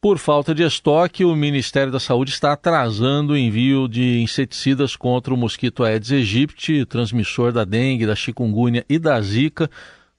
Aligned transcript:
Por 0.00 0.16
falta 0.16 0.54
de 0.54 0.62
estoque, 0.62 1.24
o 1.24 1.34
Ministério 1.34 1.90
da 1.90 1.98
Saúde 1.98 2.30
está 2.30 2.52
atrasando 2.52 3.32
o 3.32 3.36
envio 3.36 3.88
de 3.88 4.20
inseticidas 4.20 4.94
contra 4.94 5.34
o 5.34 5.36
mosquito 5.36 5.82
Aedes 5.82 6.12
aegypti, 6.12 6.86
transmissor 6.86 7.50
da 7.50 7.64
dengue, 7.64 8.06
da 8.06 8.14
chikungunya 8.14 8.84
e 8.88 8.96
da 8.96 9.20
zika, 9.20 9.68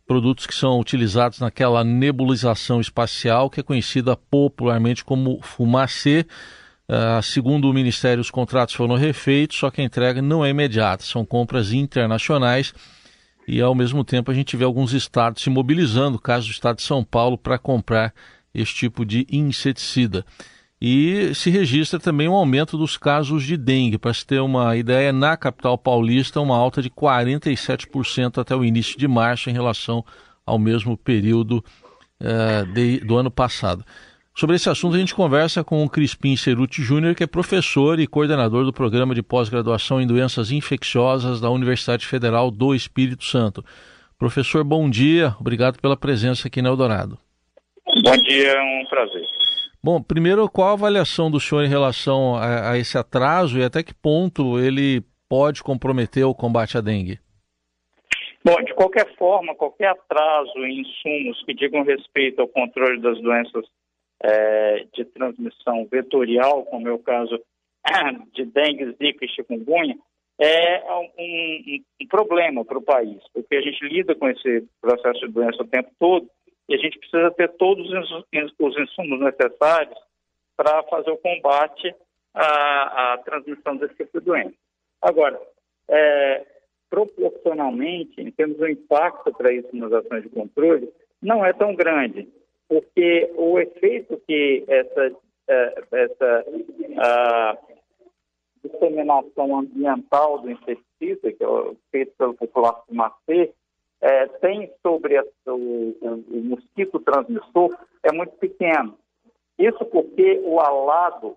produtos 0.05 0.46
que 0.46 0.54
são 0.54 0.78
utilizados 0.81 1.39
naquela 1.39 1.81
nebulização 1.81 2.81
espacial 2.81 3.50
que 3.50 3.62
é 3.62 3.63
conhecida 3.63 4.18
popularmente 4.18 5.05
como 5.05 5.39
fumacê. 5.42 6.26
Uh, 6.90 7.24
segundo 7.24 7.70
o 7.70 7.74
Ministério, 7.74 8.20
os 8.20 8.30
contratos 8.30 8.76
foram 8.76 8.96
refeitos, 8.96 9.58
só 9.58 9.72
que 9.72 9.80
a 9.80 9.86
entrega 9.86 10.22
não 10.22 10.44
é 10.44 10.50
imediata, 10.50 11.06
são 11.06 11.24
compras 11.24 11.72
internacionais 11.72 12.74
e, 13.48 13.62
ao 13.62 13.74
mesmo 13.74 14.04
tempo, 14.04 14.30
a 14.30 14.34
gente 14.34 14.58
vê 14.58 14.66
alguns 14.66 14.92
estados 14.92 15.42
se 15.42 15.50
mobilizando, 15.50 16.20
caso 16.20 16.48
do 16.48 16.52
estado 16.52 16.76
de 16.76 16.84
São 16.84 17.02
Paulo, 17.02 17.38
para 17.38 17.58
comprar 17.58 18.14
esse 18.54 18.73
tipo 18.73 19.05
de 19.05 19.26
inseticida. 19.31 20.26
E 20.82 21.34
se 21.36 21.50
registra 21.50 22.00
também 22.00 22.30
um 22.30 22.34
aumento 22.34 22.78
dos 22.78 22.98
casos 22.98 23.44
de 23.44 23.58
dengue. 23.58 23.98
Para 23.98 24.14
se 24.14 24.26
ter 24.26 24.40
uma 24.40 24.78
ideia, 24.78 25.12
na 25.12 25.36
capital 25.36 25.78
paulista, 25.78 26.40
uma 26.40 26.56
alta 26.56 26.82
de 26.82 26.90
47% 26.90 28.38
até 28.38 28.56
o 28.56 28.64
início 28.64 28.98
de 28.98 29.08
março 29.08 29.50
em 29.50 29.54
relação 29.54 30.06
ao 30.46 30.58
mesmo 30.58 30.98
período 30.98 31.64
uh, 32.22 32.66
de, 32.73 33.00
do 33.02 33.18
ano 33.18 33.30
passado. 33.30 33.84
Sobre 34.34 34.56
esse 34.56 34.70
assunto, 34.70 34.95
a 34.95 35.00
gente 35.00 35.14
conversa 35.14 35.66
com 35.66 35.84
o 35.84 35.90
Crispim 35.90 36.38
Ceruti 36.38 36.81
Júnior, 36.81 37.14
que 37.14 37.23
é 37.23 37.28
professor 37.28 38.00
e 38.00 38.08
coordenador 38.08 38.64
do 38.64 38.72
programa 38.72 39.14
de 39.14 39.22
pós-graduação 39.22 40.00
em 40.00 40.08
doenças 40.08 40.50
infecciosas 40.50 41.42
da 41.42 41.50
Universidade 41.50 42.06
Federal 42.06 42.50
do 42.50 42.73
Espírito 42.73 43.26
Santo. 43.26 43.66
Professor, 44.18 44.64
bom 44.64 44.90
dia. 44.90 45.36
Obrigado 45.42 45.78
pela 45.81 45.98
presença 45.98 46.48
aqui 46.48 46.62
na 46.62 46.70
Eldorado. 46.70 47.20
Bom 48.02 48.16
dia, 48.17 48.52
é 48.52 48.62
um 48.62 48.85
prazer. 48.85 49.26
Bom, 49.84 50.02
primeiro, 50.02 50.49
qual 50.49 50.70
a 50.70 50.73
avaliação 50.73 51.30
do 51.30 51.39
senhor 51.39 51.63
em 51.63 51.70
relação 51.70 52.35
a, 52.35 52.72
a, 52.72 52.77
esse 52.77 52.98
atraso 52.98 53.59
e 53.59 53.63
até 53.63 53.83
que 53.83 53.94
ponto 53.94 54.59
ele 54.59 55.02
pode 55.28 55.61
comprometer 55.61 56.23
o 56.25 56.36
combate 56.36 56.78
à 56.78 56.81
dengue? 56.81 57.19
Bom, 58.44 58.56
de 58.64 58.73
qualquer 58.73 59.14
forma, 59.16 59.53
qualquer 59.53 59.89
atraso 59.89 60.58
em 60.59 60.81
insumos 60.81 61.44
que 61.44 61.53
digam 61.53 61.83
respeito 61.83 62.41
ao 62.41 62.47
controle 62.47 63.02
das 63.02 63.19
doenças 63.22 63.66
é, 64.23 64.86
de 64.94 65.03
transmissão 65.06 65.86
vetorial, 65.91 66.63
como 66.66 66.88
é 66.88 66.91
o 66.91 67.00
caso 67.00 67.38
de 68.34 68.45
dengue, 68.45 68.95
zika 68.97 69.25
e 69.25 69.30
chikungunya, 69.30 69.97
é 70.39 70.84
um, 70.94 71.09
um, 71.19 71.84
um 72.02 72.08
problema 72.08 72.63
para 72.63 72.78
o 72.78 72.81
país, 72.81 73.22
porque 73.34 73.58
a 73.58 73.61
gente 73.61 73.86
lida 73.86 74.16
com 74.16 74.30
esse 74.30 74.66
processo 74.80 75.19
de 75.19 75.34
doença 75.34 75.63
o 75.63 75.67
tempo 75.67 75.89
todo 76.00 76.30
e 76.70 76.75
a 76.75 76.78
gente 76.78 77.00
precisa 77.00 77.31
ter 77.31 77.50
todos 77.58 77.86
os 77.89 78.78
insumos 78.78 79.20
necessários 79.20 79.98
para 80.56 80.84
fazer 80.84 81.09
o 81.09 81.17
combate 81.17 81.95
à, 82.34 83.14
à, 83.14 83.17
transmissão 83.17 83.75
desse 83.75 83.95
tipo 83.95 84.20
de 84.20 84.25
doença. 84.25 84.53
Agora, 85.02 85.42
é, 85.90 86.45
proporcionalmente, 86.90 88.22
em 88.22 88.30
termos 88.31 88.58
do 88.58 88.70
impacto 88.70 89.34
para 89.34 89.52
isso 89.52 89.75
nas 89.75 89.92
ações 89.92 90.23
de 90.23 90.30
controle, 90.30 90.94
não 91.22 91.44
é 91.44 91.52
tão 91.53 91.73
grande, 91.73 92.30
porque 92.67 93.31
o 93.36 93.59
efeito 93.59 94.22
que 94.28 94.64
essa, 94.67 95.12
é, 95.47 95.84
essa 95.92 96.45
a, 97.00 97.58
disseminação 98.64 99.58
ambiental 99.58 100.40
do 100.40 100.52
inseticida, 100.52 101.31
que 101.31 101.44
é 101.44 101.47
feito 101.92 102.14
pelo 102.16 102.36
popular 102.36 102.84
fumacê, 102.86 103.53
é, 104.02 104.28
tem 104.28 104.72
sobre 104.81 105.17
a, 105.17 105.23
o, 105.47 105.95
o, 106.02 106.42
mosquito 106.44 107.00
transmissor 107.00 107.75
é 108.03 108.11
muito 108.11 108.31
pequeno. 108.38 108.97
Isso 109.58 109.83
porque 109.86 110.41
o 110.44 110.59
alado, 110.59 111.36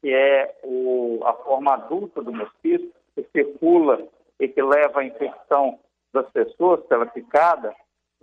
que 0.00 0.12
é 0.12 0.58
o, 0.64 1.20
a 1.24 1.34
forma 1.34 1.74
adulta 1.74 2.22
do 2.22 2.32
mosquito, 2.32 2.92
que 3.14 3.26
circula 3.32 4.06
e 4.40 4.48
que 4.48 4.62
leva 4.62 5.00
à 5.00 5.04
infecção 5.04 5.78
das 6.12 6.28
pessoas 6.30 6.84
pela 6.86 7.06
picada, 7.06 7.74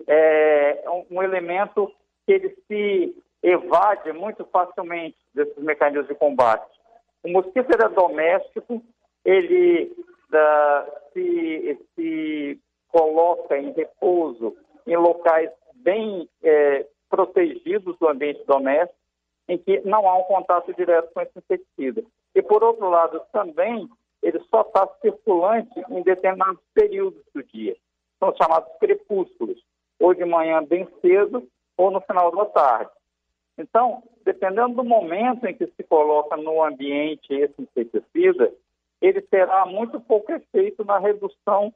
é 0.07 0.83
um, 0.88 1.17
um 1.17 1.23
elemento 1.23 1.91
que 2.25 2.33
ele 2.33 2.57
se 2.67 3.16
evade 3.44 4.11
muito 4.13 4.45
facilmente 4.45 5.17
desses 5.33 5.57
mecanismos 5.57 6.07
de 6.07 6.16
combate. 6.16 6.66
O 7.23 7.29
mosquito 7.29 7.69
é 7.72 7.89
doméstico, 7.89 8.81
ele 9.23 9.95
da, 10.29 10.88
se, 11.13 11.79
se 11.95 12.59
coloca 12.93 13.57
em 13.57 13.71
repouso 13.71 14.55
em 14.85 14.95
locais 14.95 15.49
bem 15.73 16.29
é, 16.43 16.85
protegidos 17.09 17.97
do 17.97 18.07
ambiente 18.07 18.45
doméstico, 18.45 18.99
em 19.49 19.57
que 19.57 19.81
não 19.81 20.07
há 20.07 20.17
um 20.17 20.23
contato 20.23 20.73
direto 20.73 21.11
com 21.13 21.21
esse 21.21 21.31
inseticida. 21.37 22.03
E, 22.35 22.41
por 22.41 22.63
outro 22.63 22.89
lado, 22.89 23.21
também 23.31 23.89
ele 24.21 24.39
só 24.49 24.61
está 24.61 24.87
circulante 25.01 25.73
em 25.89 26.01
determinados 26.03 26.61
períodos 26.73 27.21
do 27.33 27.43
dia. 27.43 27.75
São 28.19 28.33
chamados 28.35 28.71
crepúsculos, 28.79 29.61
ou 29.99 30.13
de 30.13 30.23
manhã 30.23 30.63
bem 30.63 30.87
cedo, 31.01 31.45
ou 31.75 31.91
no 31.91 31.99
final 32.01 32.31
da 32.31 32.45
tarde. 32.45 32.91
Então, 33.57 34.01
dependendo 34.23 34.75
do 34.75 34.83
momento 34.83 35.45
em 35.45 35.53
que 35.53 35.67
se 35.67 35.83
coloca 35.83 36.37
no 36.37 36.63
ambiente 36.63 37.33
esse 37.33 37.61
inseticida, 37.61 38.53
ele 39.01 39.21
terá 39.21 39.65
muito 39.65 39.99
pouco 39.99 40.31
efeito 40.31 40.85
na 40.85 40.97
redução 40.97 41.73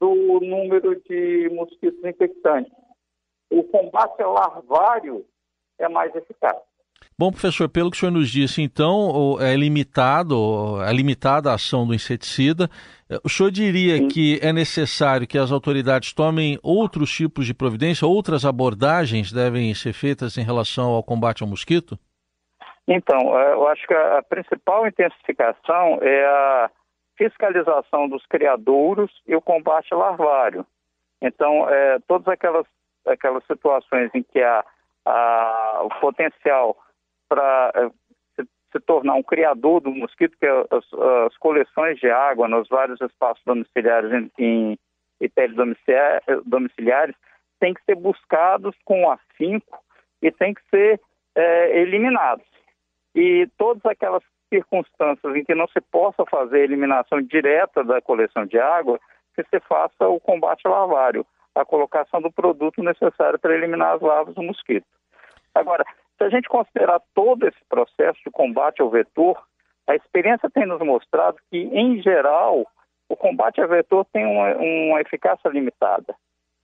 do 0.00 0.40
número 0.40 1.00
de 1.02 1.48
mosquitos 1.52 2.02
infectantes. 2.04 2.72
O 3.50 3.64
combate 3.64 4.22
larvário 4.22 5.24
é 5.78 5.88
mais 5.88 6.14
eficaz. 6.14 6.56
Bom, 7.20 7.32
professor, 7.32 7.68
pelo 7.68 7.90
que 7.90 7.96
o 7.96 8.00
senhor 8.00 8.12
nos 8.12 8.30
disse, 8.30 8.62
então, 8.62 9.38
é 9.40 9.56
limitado, 9.56 10.80
é 10.82 10.92
limitada 10.92 11.50
a 11.50 11.54
ação 11.54 11.84
do 11.84 11.92
inseticida. 11.92 12.68
O 13.24 13.28
senhor 13.28 13.50
diria 13.50 13.96
Sim. 13.96 14.08
que 14.08 14.38
é 14.40 14.52
necessário 14.52 15.26
que 15.26 15.36
as 15.36 15.50
autoridades 15.50 16.12
tomem 16.12 16.58
outros 16.62 17.10
tipos 17.10 17.44
de 17.44 17.54
providência, 17.54 18.06
outras 18.06 18.44
abordagens 18.44 19.32
devem 19.32 19.74
ser 19.74 19.92
feitas 19.94 20.38
em 20.38 20.44
relação 20.44 20.90
ao 20.90 21.02
combate 21.02 21.42
ao 21.42 21.48
mosquito? 21.48 21.98
Então, 22.86 23.18
é, 23.38 23.52
eu 23.52 23.66
acho 23.66 23.86
que 23.86 23.94
a 23.94 24.22
principal 24.22 24.86
intensificação 24.86 25.98
é 26.00 26.24
a 26.24 26.70
fiscalização 27.18 28.08
dos 28.08 28.24
criadouros 28.26 29.12
e 29.26 29.34
o 29.34 29.42
combate 29.42 29.92
larvário. 29.92 30.64
Então, 31.20 31.68
é, 31.68 31.98
todas 32.06 32.28
aquelas, 32.28 32.64
aquelas 33.04 33.44
situações 33.44 34.10
em 34.14 34.22
que 34.22 34.40
há, 34.40 34.64
há 35.04 35.80
o 35.82 35.88
potencial 36.00 36.78
para 37.28 37.72
é, 37.74 37.88
se, 38.36 38.48
se, 38.72 38.80
tornar 38.86 39.14
um 39.14 39.22
criador 39.22 39.80
do 39.80 39.90
mosquito, 39.90 40.36
que 40.38 40.46
é 40.46 40.50
as, 40.70 41.26
as, 41.26 41.36
coleções 41.38 41.98
de 41.98 42.08
água 42.08 42.46
nos 42.46 42.68
vários 42.68 43.00
espaços 43.00 43.42
domiciliares 43.44 44.12
em, 44.12 44.30
em 44.38 44.78
ITL 45.20 45.54
domiciliares, 46.46 47.16
tem 47.58 47.74
que 47.74 47.84
ser 47.84 47.96
buscados 47.96 48.76
com 48.84 49.10
afinco 49.10 49.82
e 50.22 50.30
tem 50.30 50.54
que 50.54 50.62
ser 50.70 51.00
é, 51.34 51.80
eliminados. 51.80 52.46
E 53.12 53.48
todas 53.58 53.84
aquelas 53.84 54.22
circunstâncias 54.48 55.36
em 55.36 55.44
que 55.44 55.54
não 55.54 55.66
se 55.68 55.80
possa 55.80 56.24
fazer 56.26 56.60
a 56.60 56.64
eliminação 56.64 57.20
direta 57.22 57.84
da 57.84 58.00
coleção 58.00 58.46
de 58.46 58.58
água, 58.58 58.98
que 59.34 59.42
se 59.44 59.60
faça 59.60 60.08
o 60.08 60.18
combate 60.18 60.66
larvário, 60.66 61.24
a 61.54 61.64
colocação 61.64 62.20
do 62.20 62.32
produto 62.32 62.82
necessário 62.82 63.38
para 63.38 63.54
eliminar 63.54 63.96
as 63.96 64.00
larvas 64.00 64.34
do 64.34 64.42
mosquito. 64.42 64.86
Agora, 65.54 65.84
se 66.16 66.24
a 66.24 66.28
gente 66.28 66.48
considerar 66.48 67.00
todo 67.14 67.46
esse 67.46 67.58
processo 67.68 68.18
de 68.24 68.30
combate 68.30 68.82
ao 68.82 68.90
vetor, 68.90 69.40
a 69.86 69.94
experiência 69.94 70.50
tem 70.50 70.66
nos 70.66 70.80
mostrado 70.80 71.38
que, 71.50 71.58
em 71.58 72.02
geral, 72.02 72.66
o 73.08 73.16
combate 73.16 73.60
ao 73.60 73.68
vetor 73.68 74.04
tem 74.12 74.26
uma, 74.26 74.54
uma 74.56 75.00
eficácia 75.00 75.48
limitada. 75.48 76.14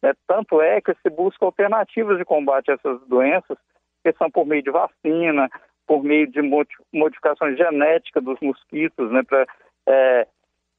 Né? 0.03 0.12
Tanto 0.27 0.61
é 0.61 0.81
que 0.81 0.95
se 1.03 1.11
busca 1.11 1.45
alternativas 1.45 2.19
de 2.19 2.25
combate 2.25 2.71
a 2.71 2.75
essas 2.75 3.01
doenças, 3.06 3.56
que 4.03 4.12
são 4.15 4.31
por 4.31 4.45
meio 4.45 4.62
de 4.62 4.71
vacina, 4.71 5.49
por 5.87 6.03
meio 6.03 6.27
de 6.31 6.41
modificações 6.92 7.57
genéticas 7.57 8.22
dos 8.22 8.39
mosquitos, 8.41 9.10
né, 9.10 9.22
para 9.22 9.47
é, 9.86 10.27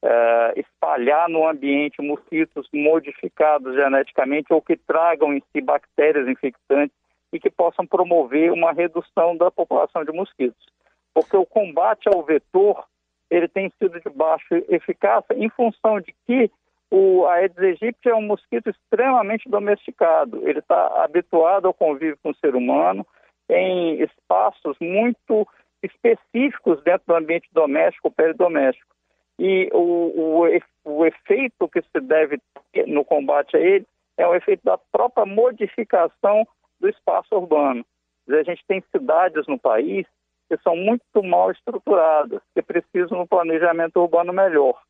é, 0.02 0.52
espalhar 0.56 1.28
no 1.28 1.46
ambiente 1.48 2.02
mosquitos 2.02 2.68
modificados 2.72 3.74
geneticamente 3.74 4.52
ou 4.52 4.60
que 4.60 4.76
tragam 4.76 5.32
em 5.32 5.42
si 5.52 5.60
bactérias 5.60 6.28
infectantes 6.28 6.96
e 7.32 7.40
que 7.40 7.50
possam 7.50 7.86
promover 7.86 8.52
uma 8.52 8.72
redução 8.72 9.36
da 9.36 9.50
população 9.50 10.04
de 10.04 10.12
mosquitos. 10.12 10.66
Porque 11.14 11.36
o 11.36 11.46
combate 11.46 12.08
ao 12.08 12.22
vetor 12.22 12.84
ele 13.30 13.48
tem 13.48 13.72
sido 13.78 14.00
de 14.00 14.08
baixa 14.10 14.62
eficácia 14.68 15.34
em 15.34 15.48
função 15.50 16.00
de 16.00 16.14
que 16.26 16.50
o 16.90 17.26
Aedes 17.26 17.58
aegypti 17.58 18.08
é 18.08 18.14
um 18.14 18.22
mosquito 18.22 18.70
extremamente 18.70 19.48
domesticado. 19.48 20.48
Ele 20.48 20.60
está 20.60 21.02
habituado 21.02 21.66
ao 21.66 21.74
convívio 21.74 22.18
com 22.22 22.30
o 22.30 22.36
ser 22.36 22.54
humano, 22.54 23.04
em 23.48 24.02
espaços 24.02 24.76
muito 24.80 25.46
específicos 25.82 26.82
dentro 26.82 27.06
do 27.06 27.14
ambiente 27.14 27.48
doméstico 27.52 28.10
peridoméstico. 28.10 28.94
E 29.38 29.68
o, 29.72 30.42
o, 30.44 30.60
o 30.84 31.06
efeito 31.06 31.68
que 31.68 31.82
se 31.82 32.00
deve 32.00 32.40
ter 32.72 32.86
no 32.86 33.04
combate 33.04 33.56
a 33.56 33.60
ele 33.60 33.86
é 34.16 34.26
o 34.26 34.34
efeito 34.34 34.64
da 34.64 34.78
própria 34.78 35.26
modificação 35.26 36.46
do 36.80 36.88
espaço 36.88 37.34
urbano. 37.34 37.84
A 38.28 38.42
gente 38.42 38.64
tem 38.66 38.82
cidades 38.90 39.46
no 39.46 39.58
país 39.58 40.06
que 40.48 40.56
são 40.58 40.76
muito 40.76 41.22
mal 41.22 41.50
estruturadas, 41.50 42.40
que 42.54 42.62
precisam 42.62 43.18
de 43.18 43.24
um 43.24 43.26
planejamento 43.26 44.00
urbano 44.00 44.32
melhor. 44.32 44.80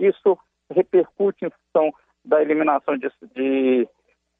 Isso 0.00 0.38
repercute 0.70 1.44
em 1.44 1.50
função 1.50 1.92
da 2.24 2.40
eliminação 2.40 2.96
de, 2.96 3.10
de 3.34 3.88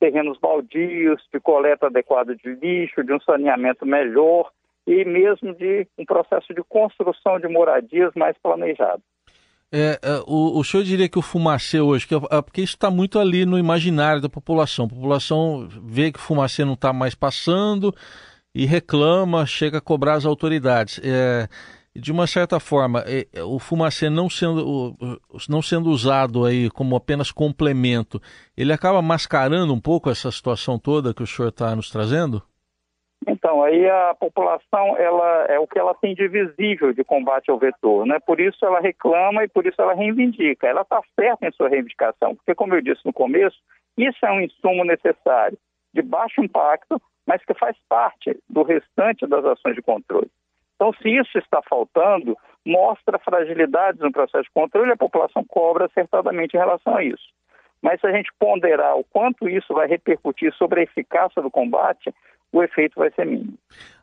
terrenos 0.02 0.36
baldios, 0.40 1.22
de 1.32 1.38
coleta 1.38 1.86
adequada 1.86 2.34
de 2.34 2.56
lixo, 2.56 3.04
de 3.04 3.14
um 3.14 3.20
saneamento 3.20 3.86
melhor 3.86 4.50
e 4.84 5.04
mesmo 5.04 5.54
de 5.54 5.86
um 5.96 6.04
processo 6.04 6.52
de 6.52 6.60
construção 6.64 7.38
de 7.38 7.46
moradias 7.46 8.10
mais 8.16 8.36
planejado. 8.42 9.00
É, 9.70 10.00
é, 10.02 10.20
o, 10.26 10.58
o 10.58 10.64
senhor 10.64 10.82
diria 10.82 11.08
que 11.08 11.20
o 11.20 11.22
fumacê 11.22 11.80
hoje, 11.80 12.08
que, 12.08 12.16
é, 12.16 12.42
porque 12.42 12.62
isso 12.62 12.74
está 12.74 12.90
muito 12.90 13.16
ali 13.16 13.46
no 13.46 13.56
imaginário 13.56 14.20
da 14.20 14.28
população. 14.28 14.86
A 14.86 14.88
população 14.88 15.68
vê 15.84 16.10
que 16.10 16.18
o 16.18 16.22
fumacê 16.22 16.64
não 16.64 16.74
está 16.74 16.92
mais 16.92 17.14
passando 17.14 17.94
e 18.52 18.66
reclama, 18.66 19.46
chega 19.46 19.78
a 19.78 19.80
cobrar 19.80 20.14
as 20.14 20.26
autoridades. 20.26 21.00
É, 21.04 21.46
de 21.94 22.10
uma 22.10 22.26
certa 22.26 22.58
forma, 22.58 23.04
é, 23.06 23.42
o 23.42 23.58
fumacê 23.58 24.08
não 24.08 24.28
sendo, 24.30 24.96
não 25.48 25.60
sendo 25.60 25.90
usado 25.90 26.44
aí 26.44 26.70
como 26.70 26.96
apenas 26.96 27.30
complemento, 27.30 28.20
ele 28.56 28.72
acaba 28.72 29.02
mascarando 29.02 29.74
um 29.74 29.80
pouco 29.80 30.10
essa 30.10 30.30
situação 30.30 30.78
toda 30.78 31.14
que 31.14 31.22
o 31.22 31.26
senhor 31.26 31.48
está 31.48 31.76
nos 31.76 31.90
trazendo? 31.90 32.42
Então, 33.26 33.62
aí 33.62 33.88
a 33.88 34.14
população, 34.18 34.96
ela 34.96 35.46
é 35.48 35.58
o 35.58 35.66
que 35.66 35.78
ela 35.78 35.94
tem 35.94 36.14
de 36.14 36.26
visível 36.26 36.92
de 36.92 37.04
combate 37.04 37.50
ao 37.50 37.58
vetor, 37.58 38.04
né? 38.04 38.18
Por 38.26 38.40
isso 38.40 38.64
ela 38.64 38.80
reclama 38.80 39.44
e 39.44 39.48
por 39.48 39.66
isso 39.66 39.80
ela 39.80 39.94
reivindica. 39.94 40.66
Ela 40.66 40.82
está 40.82 41.00
certa 41.18 41.46
em 41.46 41.52
sua 41.52 41.68
reivindicação, 41.68 42.34
porque 42.34 42.54
como 42.54 42.74
eu 42.74 42.82
disse 42.82 43.04
no 43.04 43.12
começo, 43.12 43.56
isso 43.96 44.24
é 44.24 44.32
um 44.32 44.40
insumo 44.40 44.84
necessário, 44.84 45.56
de 45.94 46.02
baixo 46.02 46.42
impacto, 46.42 47.00
mas 47.26 47.44
que 47.44 47.54
faz 47.54 47.76
parte 47.88 48.36
do 48.48 48.62
restante 48.62 49.26
das 49.26 49.44
ações 49.44 49.76
de 49.76 49.82
controle. 49.82 50.30
Então, 50.82 50.92
se 51.00 51.08
isso 51.08 51.38
está 51.38 51.62
faltando, 51.70 52.36
mostra 52.66 53.16
fragilidades 53.20 54.00
no 54.00 54.10
processo 54.10 54.42
de 54.42 54.50
controle 54.52 54.90
e 54.90 54.92
a 54.94 54.96
população 54.96 55.44
cobra 55.44 55.86
acertadamente 55.86 56.56
em 56.56 56.58
relação 56.58 56.96
a 56.96 57.04
isso. 57.04 57.22
Mas 57.80 58.00
se 58.00 58.06
a 58.08 58.10
gente 58.10 58.32
ponderar 58.36 58.96
o 58.96 59.04
quanto 59.04 59.48
isso 59.48 59.72
vai 59.72 59.86
repercutir 59.86 60.52
sobre 60.54 60.80
a 60.80 60.82
eficácia 60.82 61.40
do 61.40 61.48
combate, 61.48 62.12
o 62.52 62.64
efeito 62.64 62.98
vai 62.98 63.12
ser 63.12 63.26
mínimo. 63.26 63.54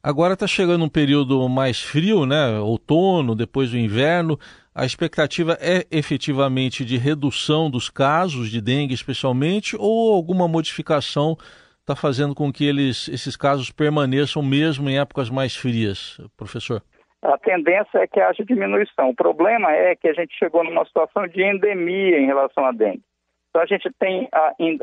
Agora 0.01 0.35
está 0.35 0.47
chegando 0.47 0.85
um 0.85 0.89
período 0.89 1.49
mais 1.49 1.83
frio, 1.83 2.25
né? 2.25 2.57
Outono, 2.59 3.35
depois 3.35 3.71
do 3.71 3.77
inverno. 3.77 4.39
A 4.73 4.85
expectativa 4.85 5.57
é 5.59 5.85
efetivamente 5.91 6.85
de 6.85 6.95
redução 6.95 7.69
dos 7.69 7.89
casos 7.89 8.49
de 8.49 8.61
dengue, 8.61 8.93
especialmente, 8.93 9.75
ou 9.77 10.13
alguma 10.13 10.47
modificação 10.47 11.35
está 11.89 11.95
fazendo 11.95 12.35
com 12.35 12.51
que 12.53 12.67
eles, 12.67 13.07
esses 13.07 13.35
casos 13.35 13.71
permaneçam 13.71 14.43
mesmo 14.43 14.89
em 14.89 14.99
épocas 14.99 15.29
mais 15.29 15.55
frias, 15.55 16.19
professor? 16.37 16.81
A 17.21 17.37
tendência 17.37 17.97
é 17.97 18.07
que 18.07 18.19
haja 18.19 18.45
diminuição. 18.45 19.09
O 19.09 19.15
problema 19.15 19.71
é 19.71 19.95
que 19.95 20.07
a 20.07 20.13
gente 20.13 20.37
chegou 20.37 20.63
numa 20.63 20.85
situação 20.85 21.27
de 21.27 21.43
endemia 21.43 22.19
em 22.19 22.27
relação 22.27 22.63
à 22.65 22.71
dengue. 22.71 23.01
Então 23.49 23.61
a 23.61 23.65
gente 23.65 23.89
tem 23.99 24.29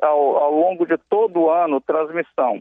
ao, 0.02 0.36
ao 0.36 0.52
longo 0.52 0.84
de 0.84 0.98
todo 1.08 1.40
o 1.40 1.50
ano 1.50 1.80
transmissão 1.80 2.60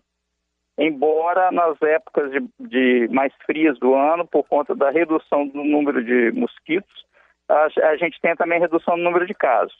embora 0.77 1.51
nas 1.51 1.81
épocas 1.81 2.31
de, 2.31 2.49
de, 2.59 3.07
mais 3.09 3.33
frias 3.45 3.79
do 3.79 3.93
ano, 3.93 4.27
por 4.27 4.43
conta 4.43 4.75
da 4.75 4.89
redução 4.89 5.47
do 5.47 5.63
número 5.63 6.03
de 6.03 6.31
mosquitos, 6.37 7.05
a, 7.47 7.67
a 7.91 7.95
gente 7.97 8.19
tem 8.21 8.35
também 8.35 8.59
redução 8.59 8.97
no 8.97 9.03
número 9.03 9.25
de 9.25 9.33
casos. 9.33 9.75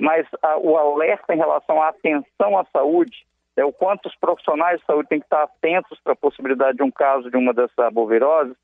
Mas 0.00 0.26
a, 0.42 0.56
o 0.56 0.76
alerta 0.76 1.34
em 1.34 1.38
relação 1.38 1.82
à 1.82 1.88
atenção 1.88 2.58
à 2.58 2.64
saúde, 2.72 3.26
é 3.56 3.64
o 3.64 3.72
quanto 3.72 4.06
os 4.06 4.16
profissionais 4.16 4.80
de 4.80 4.86
saúde 4.86 5.08
têm 5.08 5.20
que 5.20 5.26
estar 5.26 5.42
atentos 5.42 5.98
para 6.02 6.14
a 6.14 6.16
possibilidade 6.16 6.78
de 6.78 6.82
um 6.82 6.90
caso 6.90 7.30
de 7.30 7.36
uma 7.36 7.52
dessas 7.52 7.78
arboviroses, 7.78 8.56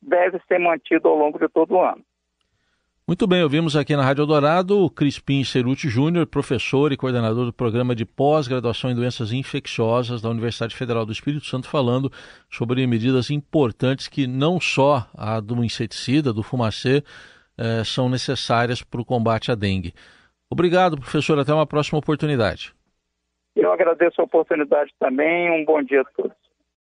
deve 0.00 0.40
ser 0.48 0.58
mantido 0.58 1.08
ao 1.08 1.16
longo 1.16 1.38
de 1.38 1.48
todo 1.48 1.74
o 1.74 1.80
ano. 1.80 2.02
Muito 3.06 3.26
bem, 3.26 3.42
ouvimos 3.42 3.76
aqui 3.76 3.96
na 3.96 4.02
Rádio 4.04 4.24
Dourado 4.24 4.80
o 4.80 4.88
Crispim 4.88 5.42
Ceruti 5.42 5.88
Júnior, 5.88 6.24
professor 6.24 6.92
e 6.92 6.96
coordenador 6.96 7.44
do 7.44 7.52
programa 7.52 7.96
de 7.96 8.04
pós-graduação 8.04 8.90
em 8.90 8.94
doenças 8.94 9.32
infecciosas 9.32 10.22
da 10.22 10.30
Universidade 10.30 10.74
Federal 10.74 11.04
do 11.04 11.12
Espírito 11.12 11.44
Santo, 11.44 11.68
falando 11.68 12.10
sobre 12.48 12.86
medidas 12.86 13.28
importantes 13.28 14.06
que 14.06 14.26
não 14.26 14.60
só 14.60 15.06
a 15.16 15.40
do 15.40 15.64
inseticida, 15.64 16.32
do 16.32 16.44
fumacê, 16.44 17.02
eh, 17.58 17.82
são 17.84 18.08
necessárias 18.08 18.82
para 18.82 19.00
o 19.00 19.04
combate 19.04 19.50
à 19.50 19.56
dengue. 19.56 19.92
Obrigado, 20.48 20.96
professor. 20.96 21.38
Até 21.38 21.52
uma 21.52 21.66
próxima 21.66 21.98
oportunidade. 21.98 22.72
Eu 23.54 23.72
agradeço 23.72 24.20
a 24.20 24.24
oportunidade 24.24 24.92
também. 24.98 25.50
Um 25.50 25.64
bom 25.64 25.82
dia 25.82 26.00
a 26.00 26.04
todos. 26.04 26.41